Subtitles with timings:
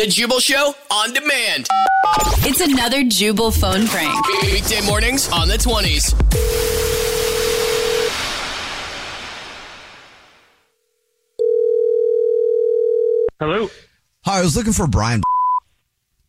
[0.00, 1.66] The Jubal Show on demand.
[2.38, 4.26] It's another Jubal phone prank.
[4.44, 6.14] Weekday mornings on the 20s.
[13.40, 13.68] Hello.
[14.24, 15.20] Hi, I was looking for Brian.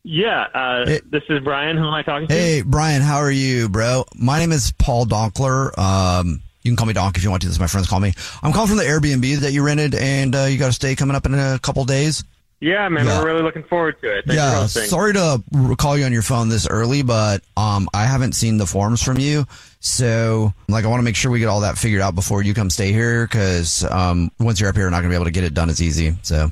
[0.04, 1.00] Yeah, uh, Hey.
[1.10, 1.78] this is Brian.
[1.78, 2.34] Who am I talking to?
[2.34, 4.04] Hey, Brian, how are you, bro?
[4.14, 5.78] My name is Paul Donkler.
[5.78, 7.48] Um, you can call me Donk if you want to.
[7.48, 8.12] This is my friends call me.
[8.42, 11.16] I'm calling from the Airbnb that you rented, and uh, you got a stay coming
[11.16, 12.22] up in a couple days.
[12.62, 13.18] Yeah, man, Yeah.
[13.18, 14.24] we're really looking forward to it.
[14.24, 15.42] Thanks yeah, sorry to
[15.78, 19.18] call you on your phone this early, but um, I haven't seen the forms from
[19.18, 19.46] you,
[19.80, 22.54] so like I want to make sure we get all that figured out before you
[22.54, 25.32] come stay here, because um, once you're up here, we're not gonna be able to
[25.32, 26.14] get it done as easy.
[26.22, 26.50] So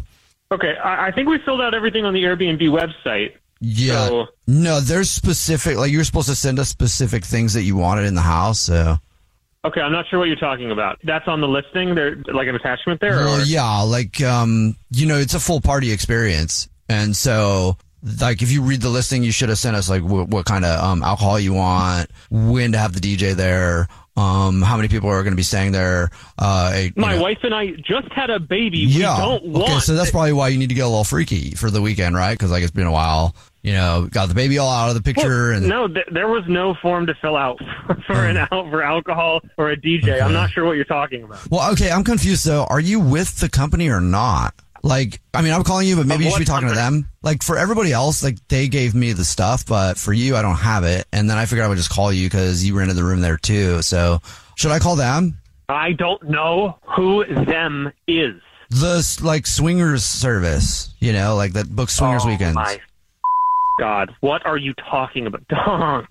[0.50, 3.34] Okay, I, I think we filled out everything on the Airbnb website.
[3.60, 7.76] yeah, So- no, there's specific like you're supposed to send us specific things that you
[7.76, 8.98] wanted in the house, so.
[9.62, 10.98] Okay, I'm not sure what you're talking about.
[11.04, 11.94] That's on the listing.
[11.94, 13.16] There, like an attachment there.
[13.16, 13.44] Well, or?
[13.44, 17.76] yeah, like um, you know, it's a full party experience, and so
[18.21, 20.65] like if you read the listing, you should have sent us like what, what kind
[20.65, 25.10] of um alcohol you want, when to have the DJ there, um, how many people
[25.10, 26.09] are going to be staying there.
[26.38, 28.78] Uh, a- My know- wife and I just had a baby.
[28.78, 29.15] Yeah.
[29.16, 29.65] We don't want.
[29.72, 32.16] okay, so that's probably why you need to get a little freaky for the weekend,
[32.16, 32.32] right?
[32.32, 33.37] Because like it's been a while.
[33.62, 36.44] You know, got the baby all out of the picture, and no, th- there was
[36.48, 37.59] no form to fill out
[38.06, 38.54] for an hmm.
[38.54, 40.21] out for alcohol or a DJ.
[40.21, 41.50] I'm not sure what you're talking about.
[41.50, 42.47] well, okay, I'm confused.
[42.47, 42.65] though.
[42.65, 44.54] are you with the company or not?
[44.82, 47.09] Like, I mean, I'm calling you, but maybe you should be talking to them.
[47.22, 50.56] Like, for everybody else, like, they gave me the stuff, but for you, I don't
[50.56, 51.06] have it.
[51.12, 53.37] And then I figured I would just call you because you rented the room there
[53.37, 53.82] too.
[53.82, 54.22] So,
[54.54, 55.38] should I call them?
[55.69, 58.41] I don't know who them is.
[58.71, 62.54] The, like, swingers service, you know, like that book swingers oh, weekends.
[62.54, 62.81] My
[63.78, 66.08] God, what are you talking about, Donk?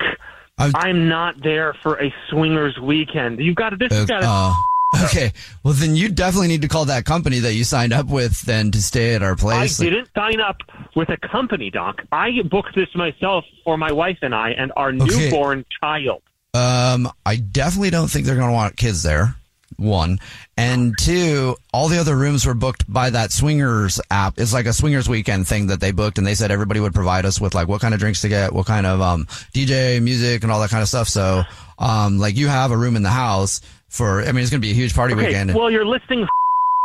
[0.57, 3.39] I'm- I'm not there for a swingers weekend.
[3.39, 3.93] You've got to this.
[3.93, 4.53] has got to Uh,
[5.05, 5.31] okay.
[5.63, 8.71] Well, then you definitely need to call that company that you signed up with then
[8.71, 9.79] to stay at our place.
[9.79, 10.57] I didn't sign up
[10.95, 12.01] with a company, Doc.
[12.11, 15.05] I booked this myself for my wife and I and our Okay.
[15.05, 16.23] newborn child.
[16.55, 19.35] Um, I definitely don't think they're going to want kids there.
[19.79, 20.19] One
[20.57, 24.37] and two, all the other rooms were booked by that swingers app.
[24.37, 27.25] It's like a swingers weekend thing that they booked, and they said everybody would provide
[27.25, 30.43] us with like what kind of drinks to get, what kind of um DJ music,
[30.43, 31.07] and all that kind of stuff.
[31.07, 31.43] So,
[31.79, 34.21] um, like you have a room in the house for.
[34.21, 35.55] I mean, it's going to be a huge party Okay, weekend.
[35.55, 36.27] well, you're listing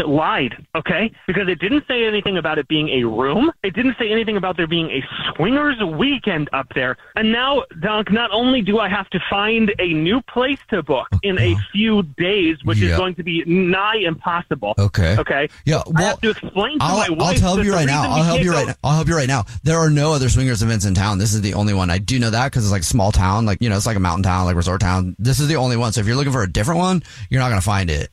[0.05, 1.11] lied, okay?
[1.27, 3.53] Because it didn't say anything about it being a room.
[3.63, 5.03] It didn't say anything about there being a
[5.37, 6.97] swingers weekend up there.
[7.15, 11.07] And now, Doc, not only do I have to find a new place to book
[11.23, 12.91] in a few days, which Yeah.
[12.93, 14.75] is going to be nigh impossible.
[14.79, 15.17] Okay.
[15.19, 15.49] Okay.
[15.65, 17.21] Yeah, I well, have to explain to I'll, my wife.
[17.45, 18.03] I'll help you right now.
[18.11, 18.77] I'll help you go- right.
[18.83, 19.45] I'll help you right now.
[19.63, 21.19] There are no other swingers events in town.
[21.19, 21.91] This is the only one.
[21.91, 24.01] I do know that because it's like small town, like you know, it's like a
[24.01, 25.15] mountain town, like resort town.
[25.19, 25.93] This is the only one.
[25.93, 28.11] So if you're looking for a different one, you're not gonna find it.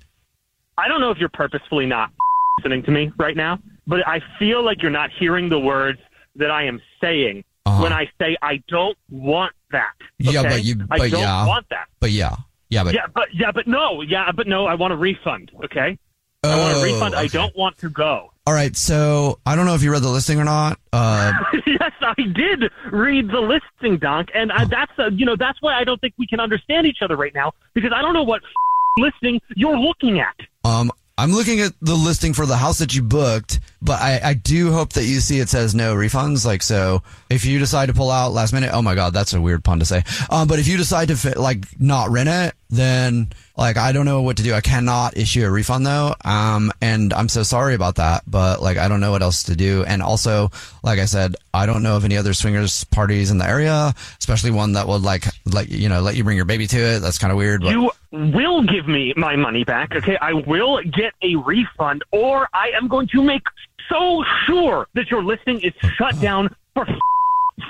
[0.77, 2.11] I don't know if you're purposefully not
[2.59, 5.99] listening to me right now, but I feel like you're not hearing the words
[6.35, 7.83] that I am saying Uh-huh.
[7.83, 9.93] when I say I don't want that.
[10.19, 11.45] Yeah, but you- I but don't yeah.
[11.45, 11.87] want that.
[11.99, 12.35] But yeah,
[12.69, 14.65] yeah, but yeah, but yeah, but no, yeah, but no.
[14.65, 15.51] I want a refund.
[15.65, 15.97] Okay,
[16.43, 17.15] I want a Oh, refund.
[17.15, 18.31] I don't want to go.
[18.47, 18.75] all right.
[18.75, 20.79] So I don't know if you read the listing or not.
[20.93, 21.31] Uh,
[21.67, 25.73] yes, I did read the listing, Donk, and I, that's uh, you know that's why
[25.79, 28.41] I don't think we can understand each other right now because I don't know what
[28.97, 30.35] listing you're looking at.
[30.63, 34.33] Um, I'm looking at the listing for the house that you booked, but I, I
[34.33, 36.45] do hope that you see it says no refunds.
[36.45, 39.41] Like, so if you decide to pull out last minute, oh my God, that's a
[39.41, 40.03] weird pun to say.
[40.29, 43.27] Um, but if you decide to fit, like not rent it, then
[43.57, 44.53] like I don't know what to do.
[44.53, 46.15] I cannot issue a refund though.
[46.23, 49.55] Um, and I'm so sorry about that, but like I don't know what else to
[49.55, 49.83] do.
[49.83, 50.49] And also,
[50.81, 54.51] like I said, I don't know of any other swingers parties in the area, especially
[54.51, 56.99] one that would like like you know let you bring your baby to it.
[56.99, 57.61] That's kind of weird.
[57.61, 60.17] But You will give me my money back, okay?
[60.21, 63.43] I will get a refund, or I am going to make
[63.89, 66.87] so sure that your listing is shut down for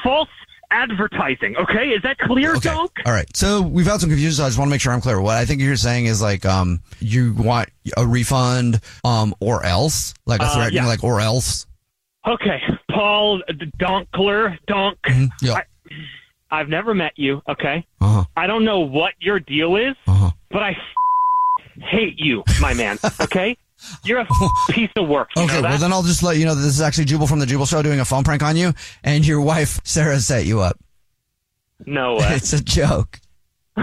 [0.03, 0.29] false
[0.71, 1.89] advertising, okay?
[1.89, 2.69] Is that clear, Okay.
[2.69, 2.91] Donk?
[3.05, 3.27] All right.
[3.35, 4.35] So we've had some confusion.
[4.37, 5.21] So I just want to make sure I'm clear.
[5.21, 10.13] What I think you're saying is like, um, you want a refund, um, or else,
[10.25, 10.89] like a Uh, threat, you know, yeah.
[10.89, 11.67] like or else.
[12.27, 13.41] Okay, Paul
[13.79, 14.97] Donkler, Donk.
[15.41, 15.53] Yeah.
[15.53, 15.63] I,
[16.51, 17.85] I've never met you, okay?
[17.99, 18.25] Uh-huh.
[18.37, 20.31] I don't know what your deal is, Uh-huh.
[20.51, 23.57] but I f- hate you, my man, okay?
[24.03, 24.27] You're a
[24.69, 25.29] piece of work.
[25.35, 25.61] You Okay.
[25.61, 27.45] know Well, then I'll just let you know that this is actually Jubal from the
[27.45, 28.73] Jubal Show doing a phone prank on you,
[29.03, 30.77] and your wife Sarah set you up.
[31.85, 32.27] no way.
[32.31, 33.19] It's a joke.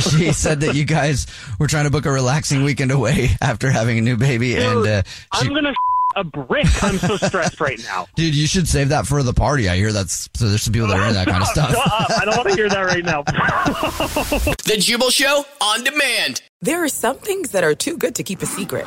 [0.00, 1.26] she said that you guys
[1.58, 5.02] were trying to book a relaxing weekend away after having a new baby, and uh,
[5.40, 5.72] she, I'm gonna
[6.14, 6.66] a brick.
[6.82, 8.06] I'm so stressed right now.
[8.16, 9.68] dude, you should save that for the party.
[9.70, 10.48] I hear that's so.
[10.48, 11.86] There's some people that are into that kind of Shut stuff.
[11.86, 12.10] up.
[12.20, 13.22] I don't want to hear that right now.
[13.22, 16.42] The Jubal Show on demand.
[16.60, 18.86] There are some things that are too good to keep a secret.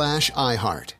[0.01, 0.93] slash iHeart.